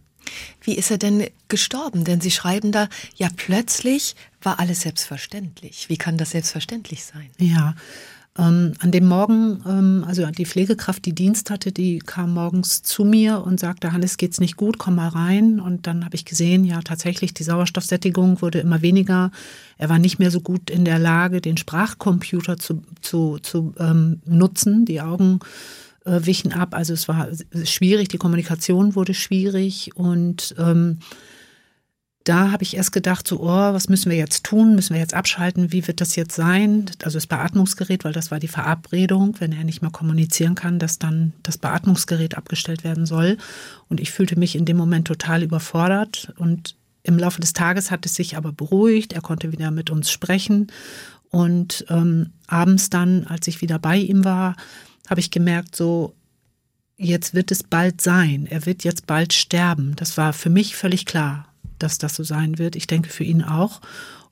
[0.62, 2.04] Wie ist er denn gestorben?
[2.04, 5.88] Denn Sie schreiben da, ja plötzlich war alles selbstverständlich.
[5.88, 7.28] Wie kann das selbstverständlich sein?
[7.38, 7.74] Ja,
[8.36, 13.04] ähm, an dem Morgen, ähm, also die Pflegekraft, die Dienst hatte, die kam morgens zu
[13.04, 15.60] mir und sagte, Hannes, geht's nicht gut, komm mal rein.
[15.60, 19.30] Und dann habe ich gesehen, ja, tatsächlich, die Sauerstoffsättigung wurde immer weniger.
[19.78, 24.20] Er war nicht mehr so gut in der Lage, den Sprachcomputer zu, zu, zu ähm,
[24.26, 24.84] nutzen.
[24.84, 25.38] Die Augen
[26.04, 26.74] äh, wichen ab.
[26.74, 27.28] Also es war
[27.64, 30.98] schwierig, die Kommunikation wurde schwierig und ähm,
[32.24, 34.74] da habe ich erst gedacht, so, oh, was müssen wir jetzt tun?
[34.74, 35.72] Müssen wir jetzt abschalten?
[35.72, 36.87] Wie wird das jetzt sein?
[37.02, 40.98] Also das Beatmungsgerät, weil das war die Verabredung, wenn er nicht mehr kommunizieren kann, dass
[40.98, 43.37] dann das Beatmungsgerät abgestellt werden soll.
[43.90, 46.32] Und ich fühlte mich in dem Moment total überfordert.
[46.38, 49.12] Und im Laufe des Tages hat es sich aber beruhigt.
[49.12, 50.68] Er konnte wieder mit uns sprechen.
[51.28, 54.56] Und ähm, abends dann, als ich wieder bei ihm war,
[55.10, 56.14] habe ich gemerkt, so,
[56.96, 58.46] jetzt wird es bald sein.
[58.46, 59.94] Er wird jetzt bald sterben.
[59.96, 61.48] Das war für mich völlig klar
[61.84, 62.74] dass das so sein wird.
[62.74, 63.80] Ich denke für ihn auch.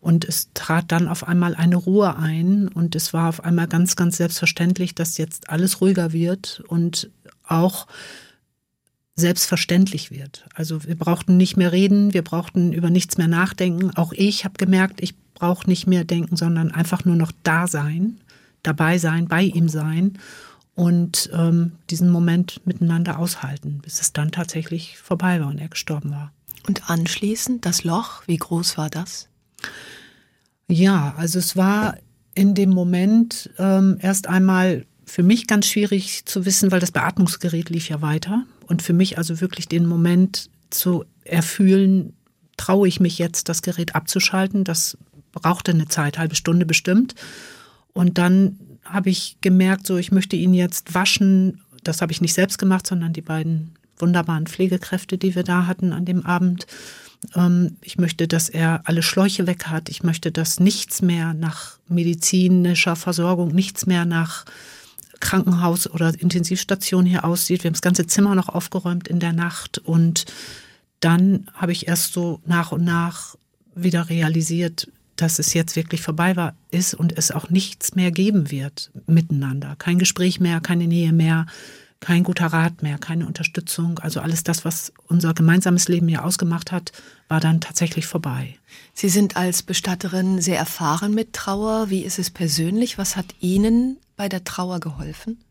[0.00, 3.94] Und es trat dann auf einmal eine Ruhe ein und es war auf einmal ganz,
[3.94, 7.08] ganz selbstverständlich, dass jetzt alles ruhiger wird und
[7.46, 7.86] auch
[9.14, 10.44] selbstverständlich wird.
[10.54, 13.90] Also wir brauchten nicht mehr reden, wir brauchten über nichts mehr nachdenken.
[13.94, 18.18] Auch ich habe gemerkt, ich brauche nicht mehr denken, sondern einfach nur noch da sein,
[18.64, 20.18] dabei sein, bei ihm sein
[20.74, 26.10] und ähm, diesen Moment miteinander aushalten, bis es dann tatsächlich vorbei war und er gestorben
[26.10, 26.32] war.
[26.66, 29.29] Und anschließend das Loch, wie groß war das?
[30.68, 31.96] Ja, also es war
[32.35, 37.68] in dem Moment ähm, erst einmal für mich ganz schwierig zu wissen, weil das Beatmungsgerät
[37.68, 38.46] lief ja weiter.
[38.66, 42.14] Und für mich also wirklich den Moment zu erfühlen,
[42.57, 44.64] traue ich mich jetzt, das Gerät abzuschalten.
[44.64, 44.96] Das
[45.33, 47.14] brauchte eine Zeit, halbe Stunde bestimmt.
[47.92, 51.61] Und dann habe ich gemerkt, so ich möchte ihn jetzt waschen.
[51.85, 55.94] Das habe ich nicht selbst gemacht, sondern die beiden wunderbaren Pflegekräfte, die wir da hatten
[55.94, 56.66] an dem Abend.
[57.34, 59.88] Ähm, ich möchte, dass er alle Schläuche weg hat.
[59.88, 64.44] Ich möchte, dass nichts mehr nach medizinischer Versorgung, nichts mehr nach
[65.20, 67.62] Krankenhaus oder Intensivstation hier aussieht.
[67.62, 70.26] Wir haben das ganze Zimmer noch aufgeräumt in der Nacht und
[71.00, 73.36] dann habe ich erst so nach und nach
[73.74, 78.50] wieder realisiert, dass es jetzt wirklich vorbei war, ist und es auch nichts mehr geben
[78.50, 79.76] wird miteinander.
[79.78, 81.46] Kein Gespräch mehr, keine Nähe mehr,
[82.02, 84.00] kein guter Rat mehr, keine Unterstützung.
[84.00, 86.90] Also alles das, was unser gemeinsames Leben ja ausgemacht hat,
[87.28, 88.58] war dann tatsächlich vorbei.
[88.92, 91.90] Sie sind als Bestatterin sehr erfahren mit Trauer.
[91.90, 92.98] Wie ist es persönlich?
[92.98, 95.44] Was hat Ihnen bei der Trauer geholfen?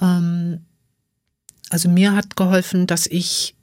[0.00, 0.64] Ähm,
[1.68, 3.55] also mir hat geholfen, dass ich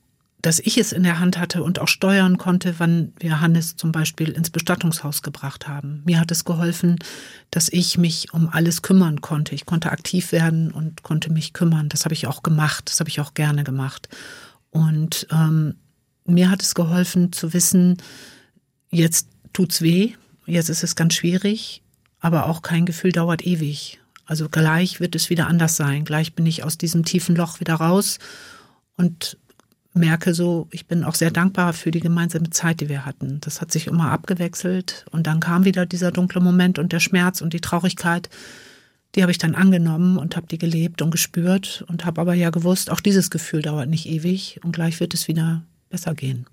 [0.43, 3.93] dass ich es in der Hand hatte und auch steuern konnte, wann wir Hannes zum
[3.93, 6.01] Beispiel ins Bestattungshaus gebracht haben.
[6.06, 6.99] Mir hat es geholfen,
[7.49, 9.56] dass ich mich um alles kümmern konnte.
[9.56, 11.88] Ich konnte aktiv werden und konnte mich kümmern.
[11.88, 12.89] Das habe ich auch gemacht.
[12.89, 14.10] Das habe ich auch gerne gemacht.
[14.69, 15.75] Und ähm,
[16.25, 17.97] mir hat es geholfen zu wissen,
[18.91, 20.12] jetzt tut's weh,
[20.45, 21.84] jetzt ist es ganz schwierig,
[22.19, 24.01] aber auch kein Gefühl dauert ewig.
[24.25, 26.03] Also gleich wird es wieder anders sein.
[26.03, 28.19] Gleich bin ich aus diesem tiefen Loch wieder raus
[28.97, 29.38] und
[29.93, 33.39] merke so, ich bin auch sehr dankbar für die gemeinsame Zeit, die wir hatten.
[33.41, 37.41] Das hat sich immer abgewechselt und dann kam wieder dieser dunkle Moment und der Schmerz
[37.41, 38.29] und die Traurigkeit.
[39.15, 42.49] Die habe ich dann angenommen und habe die gelebt und gespürt und habe aber ja
[42.49, 46.47] gewusst, auch dieses Gefühl dauert nicht ewig und gleich wird es wieder besser gehen.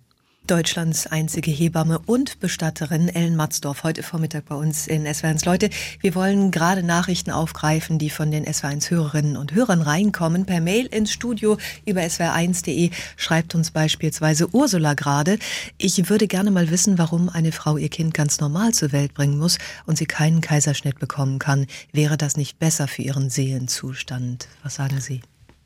[0.47, 5.47] Deutschlands einzige Hebamme und Bestatterin Ellen Matzdorf heute Vormittag bei uns in SW1.
[5.47, 10.47] Leute, wir wollen gerade Nachrichten aufgreifen, die von den SW1 Hörerinnen und Hörern reinkommen.
[10.47, 15.39] Per Mail ins Studio über swr1.de schreibt uns beispielsweise Ursula gerade.
[15.79, 19.39] Ich würde gerne mal wissen, warum eine Frau ihr Kind ganz normal zur Welt bringen
[19.39, 21.67] muss und sie keinen Kaiserschnitt bekommen kann.
[21.93, 24.49] Wäre das nicht besser für ihren Seelenzustand?
[24.65, 25.21] Was sagen Sie?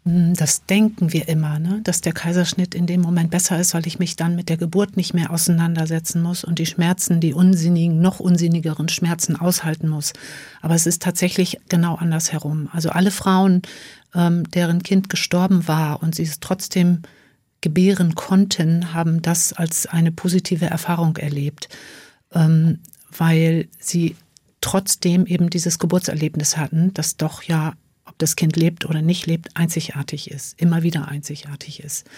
[0.04, 1.80] Hm, das denken wir immer, ne?
[1.82, 4.96] dass der Kaiserschnitt in dem Moment besser ist, weil ich mich dann mit der Geburt
[4.96, 10.12] nicht mehr auseinandersetzen muss und die Schmerzen, die unsinnigen, noch unsinnigeren Schmerzen aushalten muss.
[10.60, 12.68] Aber es ist tatsächlich genau andersherum.
[12.72, 13.62] Also alle Frauen,
[14.14, 17.00] ähm, deren Kind gestorben war und sie es trotzdem
[17.62, 21.70] gebären konnten, haben das als eine positive Erfahrung erlebt,
[22.34, 22.80] ähm,
[23.16, 24.16] weil sie
[24.60, 27.72] trotzdem eben dieses Geburtserlebnis hatten, das doch ja
[28.14, 32.09] ob das Kind lebt oder nicht lebt, einzigartig ist, immer wieder einzigartig ist.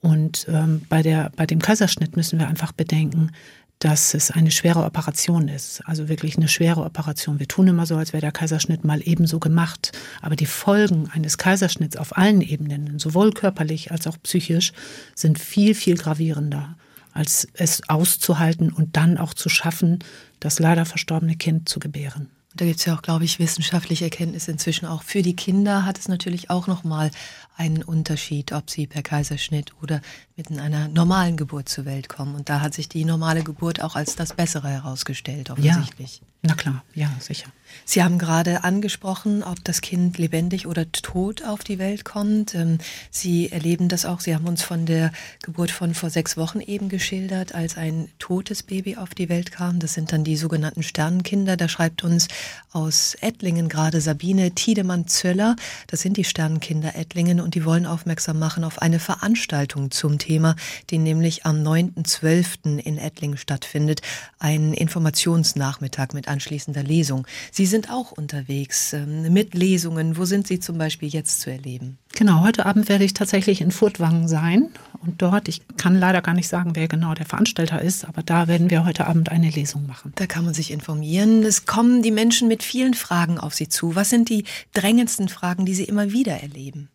[0.00, 3.32] Und ähm, bei, der, bei dem Kaiserschnitt müssen wir einfach bedenken,
[3.78, 5.80] dass es eine schwere Operation ist.
[5.86, 7.38] Also wirklich eine schwere Operation.
[7.38, 9.92] Wir tun immer so, als wäre der Kaiserschnitt mal ebenso gemacht.
[10.20, 14.72] Aber die Folgen eines Kaiserschnitts auf allen Ebenen, sowohl körperlich als auch psychisch,
[15.14, 16.76] sind viel, viel gravierender,
[17.14, 20.00] als es auszuhalten und dann auch zu schaffen,
[20.40, 22.28] das leider verstorbene Kind zu gebären.
[22.58, 25.04] Da gibt es ja auch, glaube ich, wissenschaftliche Erkenntnisse inzwischen auch.
[25.04, 27.12] Für die Kinder hat es natürlich auch nochmal
[27.56, 30.00] einen Unterschied, ob sie per Kaiserschnitt oder
[30.36, 32.34] mit einer normalen Geburt zur Welt kommen.
[32.34, 36.20] Und da hat sich die normale Geburt auch als das Bessere herausgestellt, offensichtlich.
[36.20, 37.48] Ja, na klar, ja, sicher.
[37.84, 42.54] Sie haben gerade angesprochen, ob das Kind lebendig oder tot auf die Welt kommt.
[42.54, 42.78] Ähm,
[43.10, 44.20] Sie erleben das auch.
[44.20, 45.10] Sie haben uns von der
[45.42, 49.78] Geburt von vor sechs Wochen eben geschildert, als ein totes Baby auf die Welt kam.
[49.78, 51.56] Das sind dann die sogenannten Sternenkinder.
[51.56, 52.28] Da schreibt uns
[52.72, 55.56] aus Ettlingen gerade Sabine Tiedemann-Zöller.
[55.86, 60.56] Das sind die Sternenkinder Ettlingen und die wollen aufmerksam machen auf eine Veranstaltung zum Thema,
[60.90, 62.78] die nämlich am 9.12.
[62.78, 64.02] in Ettlingen stattfindet.
[64.38, 67.26] Ein Informationsnachmittag mit anschließender Lesung.
[67.50, 70.16] Sie sind auch unterwegs ähm, mit Lesungen.
[70.16, 71.98] Wo sind Sie zum Beispiel jetzt zu erleben?
[72.14, 74.70] Genau, heute Abend werde ich tatsächlich in Furtwangen sein.
[75.00, 78.48] Und dort, ich kann leider gar nicht sagen, wer genau der Veranstalter ist, aber da
[78.48, 80.12] werden wir heute Abend eine Lesung machen.
[80.16, 81.42] Da kann man sich informieren.
[81.42, 83.94] Es kommen die Menschen mit vielen Fragen auf Sie zu.
[83.94, 86.88] Was sind die drängendsten Fragen, die Sie immer wieder erleben?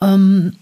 [0.00, 0.54] Ähm,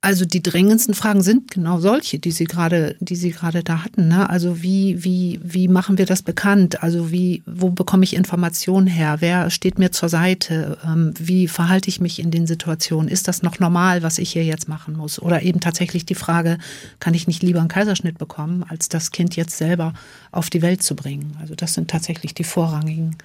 [0.00, 4.06] also die drängendsten Fragen sind genau solche, die Sie gerade, die Sie gerade da hatten.
[4.06, 4.30] Ne?
[4.30, 6.84] Also wie, wie, wie machen wir das bekannt?
[6.84, 9.16] Also wie, wo bekomme ich Informationen her?
[9.18, 10.78] Wer steht mir zur Seite?
[10.84, 13.08] Ähm, wie verhalte ich mich in den Situationen?
[13.08, 15.20] Ist das noch normal, was ich hier jetzt machen muss?
[15.20, 16.58] Oder eben tatsächlich die Frage,
[17.00, 19.94] kann ich nicht lieber einen Kaiserschnitt bekommen, als das Kind jetzt selber
[20.30, 21.36] auf die Welt zu bringen?
[21.40, 23.16] Also das sind tatsächlich die vorrangigen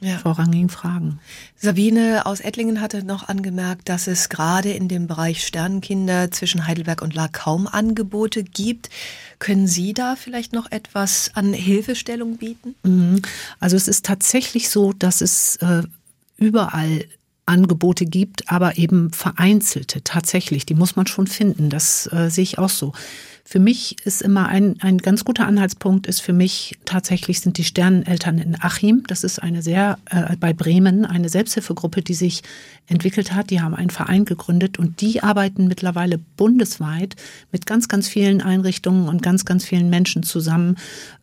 [0.00, 0.18] ja.
[0.18, 1.20] vorrangigen Fragen.
[1.56, 7.02] Sabine aus Ettlingen hatte noch angemerkt, dass es gerade in dem Bereich Sternenkinder zwischen Heidelberg
[7.02, 8.90] und La kaum Angebote gibt.
[9.38, 12.74] Können Sie da vielleicht noch etwas an Hilfestellung bieten?
[12.82, 13.22] Mhm.
[13.60, 15.82] Also es ist tatsächlich so, dass es äh,
[16.36, 17.04] überall
[17.46, 20.66] Angebote gibt, aber eben vereinzelte tatsächlich.
[20.66, 21.70] Die muss man schon finden.
[21.70, 22.92] Das äh, sehe ich auch so.
[23.48, 27.64] Für mich ist immer ein, ein ganz guter Anhaltspunkt, ist für mich tatsächlich sind die
[27.64, 29.04] Sterneneltern in Achim.
[29.06, 32.42] Das ist eine sehr, äh, bei Bremen, eine Selbsthilfegruppe, die sich
[32.88, 33.50] entwickelt hat.
[33.50, 37.14] Die haben einen Verein gegründet und die arbeiten mittlerweile bundesweit
[37.52, 40.76] mit ganz, ganz vielen Einrichtungen und ganz, ganz vielen Menschen zusammen,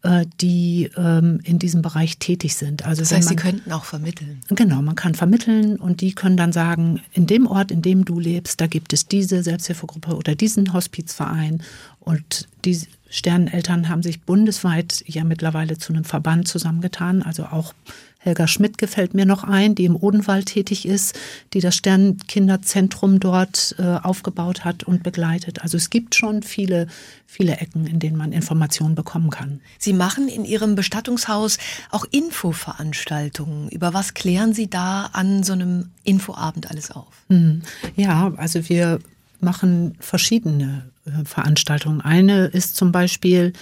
[0.03, 2.85] äh, die ähm, in diesem Bereich tätig sind.
[2.85, 4.39] Also das heißt, man, Sie könnten auch vermitteln.
[4.47, 8.17] Genau, man kann vermitteln und die können dann sagen, in dem Ort, in dem du
[8.17, 11.61] lebst, da gibt es diese Selbsthilfegruppe oder diesen Hospizverein
[12.03, 17.21] und die Sterneneltern haben sich bundesweit ja mittlerweile zu einem Verband zusammengetan.
[17.21, 17.73] Also auch
[18.17, 21.19] Helga Schmidt gefällt mir noch ein, die im Odenwald tätig ist,
[21.53, 25.61] die das Sternenkinderzentrum dort äh, aufgebaut hat und begleitet.
[25.61, 26.87] Also es gibt schon viele,
[27.27, 29.59] viele Ecken, in denen man Informationen bekommen kann.
[29.77, 31.57] Sie machen in Ihrem Bestattungshaus
[31.91, 33.69] auch Infoveranstaltungen.
[33.69, 37.25] Über was klären Sie da an so einem Infoabend alles auf?
[37.27, 37.61] Hm.
[37.95, 38.99] Ja, also wir
[39.43, 42.01] machen verschiedene äh, Veranstaltungen.
[42.01, 43.53] Eine ist zum Beispiel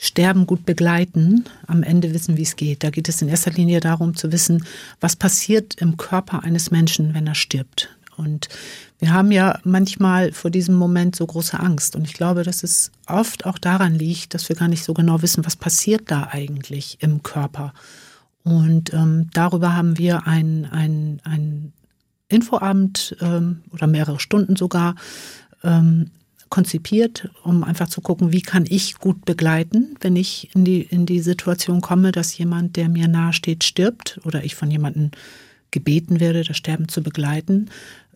[0.00, 2.84] Sterben gut begleiten, am Ende wissen, wie es geht.
[2.84, 4.64] Da geht es in erster Linie darum zu wissen,
[5.00, 7.90] was passiert im Körper eines Menschen, wenn er stirbt.
[8.16, 8.48] Und
[9.00, 11.96] wir haben ja manchmal vor diesem Moment so große Angst.
[11.96, 15.22] Und ich glaube, dass es oft auch daran liegt, dass wir gar nicht so genau
[15.22, 17.72] wissen, was passiert da eigentlich im Körper.
[18.44, 21.72] Und ähm, darüber haben wir ein, ein, ein
[22.28, 24.94] Infoabend ähm, oder mehrere Stunden sogar
[25.64, 26.10] ähm,
[26.48, 31.06] konzipiert, um einfach zu gucken, wie kann ich gut begleiten, wenn ich in die, in
[31.06, 35.10] die Situation komme, dass jemand, der mir nahesteht, stirbt oder ich von jemandem
[35.70, 37.70] gebeten werde, das Sterben zu begleiten.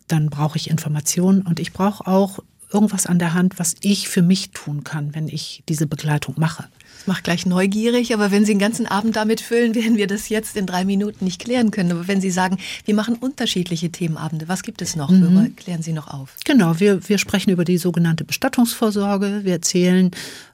[0.07, 2.39] Dann brauche ich Informationen und ich brauche auch
[2.71, 6.65] irgendwas an der Hand, was ich für mich tun kann, wenn ich diese Begleitung mache.
[7.03, 10.29] Das macht gleich neugierig, aber wenn Sie den ganzen Abend damit füllen, werden wir das
[10.29, 11.91] jetzt in drei Minuten nicht klären können.
[11.91, 15.09] Aber wenn Sie sagen, wir machen unterschiedliche Themenabende, was gibt es noch?
[15.09, 15.53] Mhm.
[15.57, 16.35] Klären Sie noch auf.
[16.45, 19.41] Genau, wir, wir sprechen über die sogenannte Bestattungsvorsorge.
[19.43, 20.11] Wir erzählen,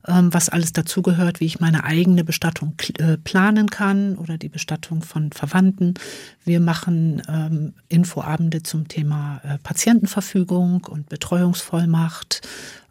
[0.08, 5.04] ähm, was alles dazugehört, wie ich meine eigene Bestattung äh, planen kann oder die Bestattung
[5.04, 5.94] von Verwandten.
[6.46, 12.42] Wir machen ähm, Infoabende zum Thema äh, Patientenverfügung und Betreuungsvollmacht.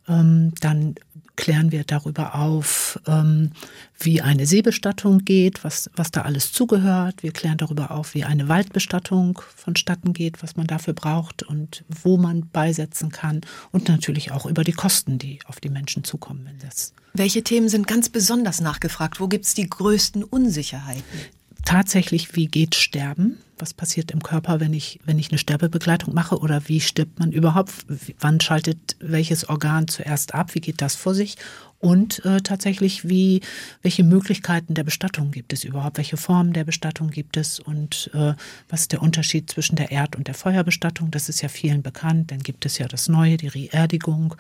[0.09, 0.94] Ähm, dann
[1.38, 3.53] klären wir darüber auf, ähm,
[3.96, 7.22] wie eine Seebestattung geht, was, was da alles zugehört.
[7.22, 12.16] Wir klären darüber auf, wie eine Waldbestattung vonstatten geht, was man dafür braucht und wo
[12.16, 13.42] man beisetzen kann.
[13.70, 16.44] Und natürlich auch über die Kosten, die auf die Menschen zukommen.
[16.44, 19.20] Wenn das Welche Themen sind ganz besonders nachgefragt?
[19.20, 21.20] Wo gibt es die größten Unsicherheiten?
[21.68, 23.37] Tatsächlich, wie geht Sterben?
[23.59, 26.38] Was passiert im Körper, wenn ich, wenn ich eine Sterbebegleitung mache?
[26.38, 27.72] Oder wie stirbt man überhaupt?
[28.20, 30.54] Wann schaltet welches Organ zuerst ab?
[30.54, 31.37] Wie geht das vor sich?
[31.78, 33.42] Und äh, tatsächlich, wie,
[33.83, 35.98] welche Möglichkeiten der Bestattung gibt es überhaupt?
[35.98, 37.61] Welche Formen der Bestattung gibt es?
[37.61, 38.33] Und äh,
[38.70, 41.11] was ist der Unterschied zwischen der Erd- und der Feuerbestattung?
[41.11, 42.31] Das ist ja vielen bekannt.
[42.31, 44.35] Dann gibt es ja das Neue, die Reerdigung.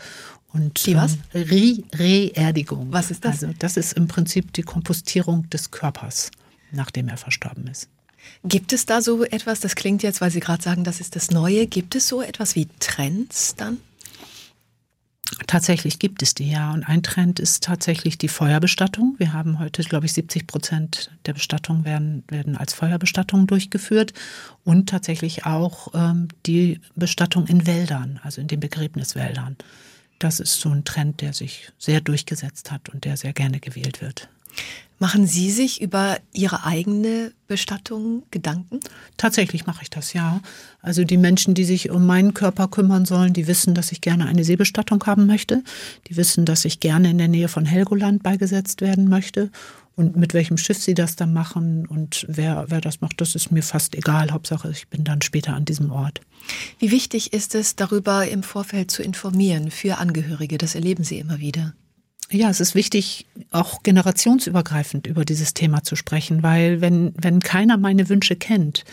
[0.52, 1.18] Und, die was?
[1.34, 2.90] Ähm, Reerdigung.
[2.90, 3.44] Was ist das?
[3.44, 6.30] Also das ist im Prinzip die Kompostierung des Körpers
[6.72, 7.88] nachdem er verstorben ist.
[8.44, 11.30] Gibt es da so etwas, das klingt jetzt, weil Sie gerade sagen, das ist das
[11.30, 13.78] Neue, gibt es so etwas wie Trends dann?
[15.46, 16.72] Tatsächlich gibt es die, ja.
[16.72, 19.14] Und ein Trend ist tatsächlich die Feuerbestattung.
[19.18, 24.14] Wir haben heute, glaube ich, 70 Prozent der Bestattungen werden, werden als Feuerbestattung durchgeführt.
[24.64, 29.56] Und tatsächlich auch ähm, die Bestattung in Wäldern, also in den Begräbniswäldern.
[30.18, 34.00] Das ist so ein Trend, der sich sehr durchgesetzt hat und der sehr gerne gewählt
[34.00, 34.28] wird.
[35.00, 38.80] Machen Sie sich über Ihre eigene Bestattung Gedanken?
[39.16, 40.40] Tatsächlich mache ich das, ja.
[40.82, 44.26] Also die Menschen, die sich um meinen Körper kümmern sollen, die wissen, dass ich gerne
[44.26, 45.62] eine Seebestattung haben möchte.
[46.08, 49.52] Die wissen, dass ich gerne in der Nähe von Helgoland beigesetzt werden möchte.
[49.94, 53.50] Und mit welchem Schiff sie das dann machen und wer, wer das macht, das ist
[53.50, 54.30] mir fast egal.
[54.30, 56.20] Hauptsache, ich bin dann später an diesem Ort.
[56.78, 60.58] Wie wichtig ist es, darüber im Vorfeld zu informieren für Angehörige?
[60.58, 61.74] Das erleben Sie immer wieder.
[62.30, 67.78] Ja, es ist wichtig, auch generationsübergreifend über dieses Thema zu sprechen, weil wenn, wenn keiner
[67.78, 68.84] meine Wünsche kennt,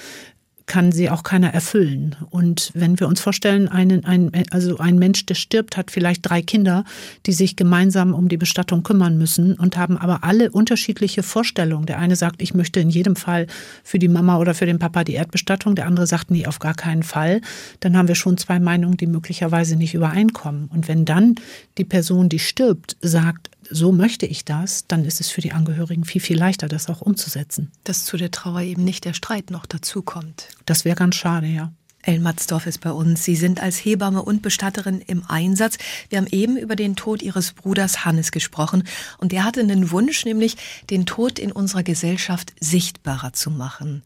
[0.68, 2.16] kann sie auch keiner erfüllen.
[2.32, 6.42] Und wenn wir uns vorstellen, einen, ein, also ein Mensch, der stirbt, hat vielleicht drei
[6.42, 6.84] Kinder,
[7.26, 11.86] die sich gemeinsam um die Bestattung kümmern müssen und haben aber alle unterschiedliche Vorstellungen.
[11.86, 13.46] Der eine sagt, ich möchte in jedem Fall
[13.84, 15.76] für die Mama oder für den Papa die Erdbestattung.
[15.76, 17.42] Der andere sagt, nee, auf gar keinen Fall.
[17.82, 20.70] Dann haben wir schon zwei Meinungen, die möglicherweise nicht übereinkommen.
[20.74, 21.36] Und wenn dann
[21.78, 26.06] die Person, die stirbt, sagt, so möchte ich das, dann ist es für die Angehörigen
[26.06, 27.72] viel, viel leichter, das auch umzusetzen.
[27.84, 30.50] Dass zu der Trauer eben nicht der Streit noch dazukommt.
[30.66, 31.72] Das wäre ganz schade, ja.
[32.06, 33.24] Ellen Matzdorf ist bei uns.
[33.24, 35.78] Sie sind als Hebamme und Bestatterin im Einsatz.
[36.10, 38.84] Wir haben eben über den Tod Ihres Bruders Hannes gesprochen.
[39.18, 40.58] Und der hatte einen Wunsch, nämlich
[40.90, 44.04] den Tod in unserer Gesellschaft sichtbarer zu machen.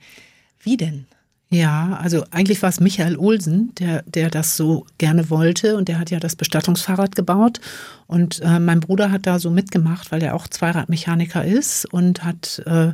[0.61, 1.07] Wie denn?
[1.51, 5.97] Ja, also eigentlich war es Michael Olsen, der, der das so gerne wollte und der
[5.97, 7.59] hat ja das Bestattungsfahrrad gebaut
[8.05, 12.61] und äh, mein Bruder hat da so mitgemacht, weil er auch Zweiradmechaniker ist und hat
[12.67, 12.93] äh,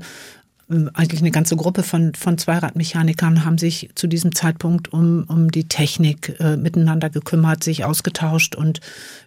[0.94, 5.68] eigentlich eine ganze Gruppe von, von Zweiradmechanikern haben sich zu diesem Zeitpunkt um, um die
[5.68, 8.80] Technik äh, miteinander gekümmert, sich ausgetauscht und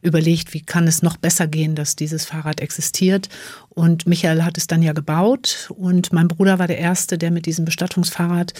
[0.02, 3.28] überlegt, wie kann es noch besser gehen, dass dieses Fahrrad existiert.
[3.68, 7.46] Und Michael hat es dann ja gebaut und mein Bruder war der Erste, der mit
[7.46, 8.54] diesem Bestattungsfahrrad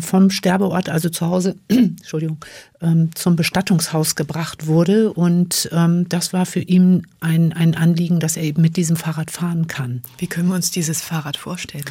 [0.00, 2.38] vom Sterbeort, also zu Hause, Entschuldigung,
[2.80, 5.12] ähm, zum Bestattungshaus gebracht wurde.
[5.12, 9.30] Und ähm, das war für ihn ein, ein Anliegen, dass er eben mit diesem Fahrrad
[9.30, 10.02] fahren kann.
[10.18, 11.84] Wie können wir uns dieses Fahrrad vorstellen?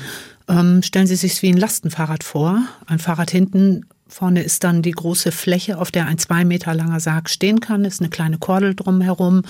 [0.48, 2.62] Ähm, stellen Sie sich wie ein Lastenfahrrad vor.
[2.86, 7.00] Ein Fahrrad hinten Vorne ist dann die große Fläche, auf der ein zwei Meter langer
[7.00, 9.44] Sarg stehen kann, ist eine kleine Kordel drumherum,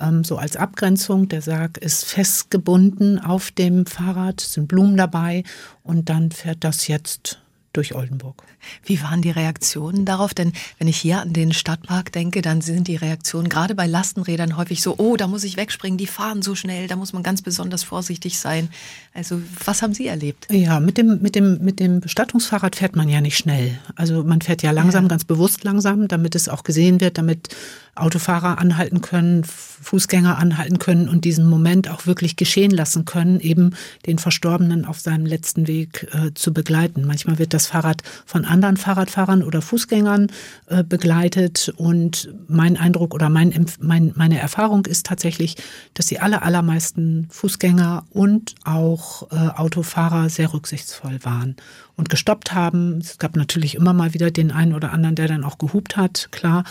[0.00, 1.28] ähm, so als Abgrenzung.
[1.28, 5.42] Der Sarg ist festgebunden auf dem Fahrrad, sind Blumen dabei
[5.82, 7.40] und dann fährt das jetzt
[7.76, 8.42] durch Oldenburg.
[8.84, 10.34] Wie waren die Reaktionen darauf?
[10.34, 14.56] Denn wenn ich hier an den Stadtpark denke, dann sind die Reaktionen gerade bei Lastenrädern
[14.56, 17.42] häufig so, oh, da muss ich wegspringen, die fahren so schnell, da muss man ganz
[17.42, 18.68] besonders vorsichtig sein.
[19.14, 20.46] Also was haben Sie erlebt?
[20.50, 23.78] Ja, mit dem, mit dem, mit dem Bestattungsfahrrad fährt man ja nicht schnell.
[23.94, 25.08] Also man fährt ja langsam, ja.
[25.08, 27.54] ganz bewusst langsam, damit es auch gesehen wird, damit
[27.96, 33.70] Autofahrer anhalten können, Fußgänger anhalten können und diesen Moment auch wirklich geschehen lassen können, eben
[34.04, 37.06] den Verstorbenen auf seinem letzten Weg äh, zu begleiten.
[37.06, 40.28] Manchmal wird das Fahrrad von anderen Fahrradfahrern oder Fußgängern
[40.66, 45.56] äh, begleitet und mein Eindruck oder mein, mein, meine Erfahrung ist tatsächlich,
[45.94, 51.56] dass die aller, allermeisten Fußgänger und auch äh, Autofahrer sehr rücksichtsvoll waren
[51.96, 52.98] und gestoppt haben.
[52.98, 56.28] Es gab natürlich immer mal wieder den einen oder anderen, der dann auch gehupt hat,
[56.30, 56.64] klar.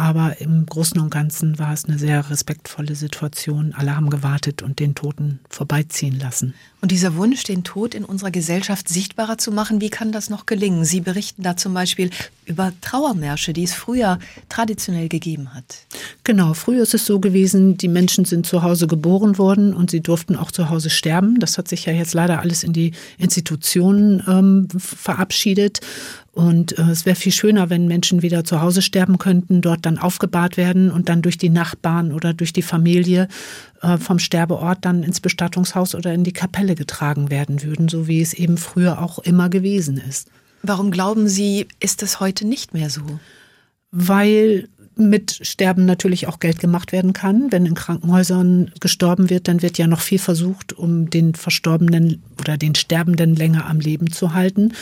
[0.00, 3.74] Aber im Großen und Ganzen war es eine sehr respektvolle Situation.
[3.76, 6.54] Alle haben gewartet und den Toten vorbeiziehen lassen.
[6.80, 10.46] Und dieser Wunsch, den Tod in unserer Gesellschaft sichtbarer zu machen, wie kann das noch
[10.46, 10.86] gelingen?
[10.86, 12.08] Sie berichten da zum Beispiel
[12.46, 15.84] über Trauermärsche, die es früher traditionell gegeben hat.
[16.24, 20.00] Genau, früher ist es so gewesen, die Menschen sind zu Hause geboren worden und sie
[20.00, 21.38] durften auch zu Hause sterben.
[21.40, 25.80] Das hat sich ja jetzt leider alles in die Institutionen ähm, verabschiedet.
[26.32, 29.98] Und äh, es wäre viel schöner, wenn Menschen wieder zu Hause sterben könnten, dort dann
[29.98, 33.28] aufgebahrt werden und dann durch die Nachbarn oder durch die Familie
[33.82, 38.20] äh, vom Sterbeort dann ins Bestattungshaus oder in die Kapelle getragen werden würden, so wie
[38.20, 40.28] es eben früher auch immer gewesen ist.
[40.62, 43.02] Warum glauben Sie, ist es heute nicht mehr so?
[43.90, 47.50] Weil mit Sterben natürlich auch Geld gemacht werden kann.
[47.50, 52.56] Wenn in Krankenhäusern gestorben wird, dann wird ja noch viel versucht, um den Verstorbenen oder
[52.58, 54.74] den Sterbenden länger am Leben zu halten.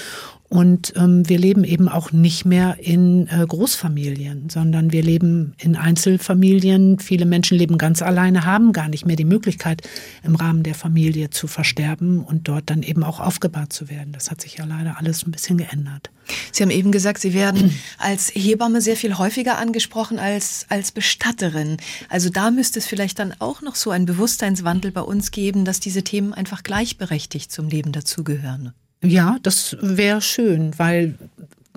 [0.49, 5.77] Und ähm, wir leben eben auch nicht mehr in äh, Großfamilien, sondern wir leben in
[5.77, 6.99] Einzelfamilien.
[7.01, 9.83] Viele Menschen leben ganz alleine, haben gar nicht mehr die Möglichkeit,
[10.23, 14.13] im Rahmen der Familie zu versterben und dort dann eben auch aufgebahrt zu werden.
[14.13, 16.11] Das hat sich ja leider alles ein bisschen geändert.
[16.51, 21.77] Sie haben eben gesagt, Sie werden als Hebamme sehr viel häufiger angesprochen als als Bestatterin.
[22.09, 25.79] Also da müsste es vielleicht dann auch noch so einen Bewusstseinswandel bei uns geben, dass
[25.79, 28.73] diese Themen einfach gleichberechtigt zum Leben dazugehören.
[29.03, 31.15] Ja, das wäre schön, weil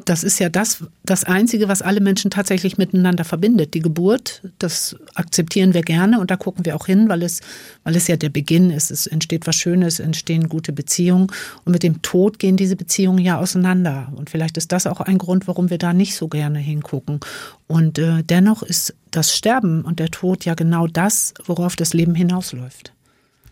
[0.05, 3.74] das ist ja das, das Einzige, was alle Menschen tatsächlich miteinander verbindet.
[3.74, 7.41] Die Geburt, das akzeptieren wir gerne und da gucken wir auch hin, weil es,
[7.84, 8.91] weil es ja der Beginn ist.
[8.91, 11.28] Es entsteht was Schönes, entstehen gute Beziehungen
[11.65, 14.11] und mit dem Tod gehen diese Beziehungen ja auseinander.
[14.15, 17.19] Und vielleicht ist das auch ein Grund, warum wir da nicht so gerne hingucken.
[17.67, 22.15] Und äh, dennoch ist das Sterben und der Tod ja genau das, worauf das Leben
[22.15, 22.93] hinausläuft.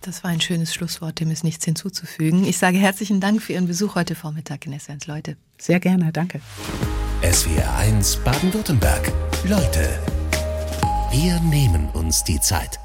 [0.02, 2.46] Das war ein schönes Schlusswort, dem ist nichts hinzuzufügen.
[2.46, 5.38] Ich sage herzlichen Dank für Ihren Besuch heute Vormittag in SWR Leute.
[5.58, 6.40] Sehr gerne, danke.
[7.22, 9.12] SWR 1 Baden-Württemberg.
[9.44, 10.00] Leute,
[11.12, 12.80] wir nehmen uns die Zeit.